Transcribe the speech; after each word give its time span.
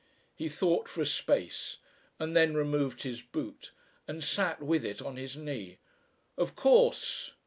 He 0.33 0.49
thought 0.49 0.87
for 0.89 1.03
a 1.03 1.05
space, 1.05 1.77
and 2.17 2.35
then 2.35 2.55
removed 2.55 3.03
his 3.03 3.21
boot 3.21 3.71
and 4.07 4.23
sat 4.23 4.59
with 4.59 4.83
it 4.83 4.99
on 4.99 5.15
his 5.15 5.37
knee. 5.37 5.77
"Of 6.39 6.55
course!... 6.55 7.33